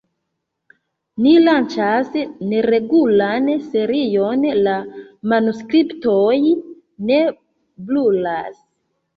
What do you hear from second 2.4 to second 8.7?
neregulan serion La manuskriptoj ne brulas.